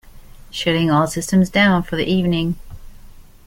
Shutting 0.49 0.89
all 0.89 1.05
systems 1.05 1.51
down 1.51 1.83
for 1.83 1.95
the 1.95 2.07
evening. 2.11 2.55